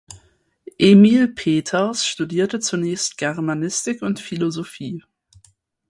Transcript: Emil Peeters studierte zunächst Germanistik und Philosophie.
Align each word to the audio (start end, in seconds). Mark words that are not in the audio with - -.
Emil 0.79 1.27
Peeters 1.27 2.07
studierte 2.07 2.59
zunächst 2.59 3.19
Germanistik 3.19 4.01
und 4.01 4.19
Philosophie. 4.19 5.03